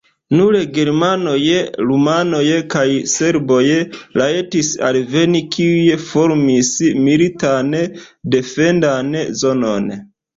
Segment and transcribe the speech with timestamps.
[0.37, 1.39] Nur germanoj,
[1.89, 3.59] rumanoj kaj serboj
[4.21, 6.71] rajtis alveni, kiuj formis
[7.09, 7.69] militan
[8.37, 9.11] defendan
[9.43, 9.93] zonon.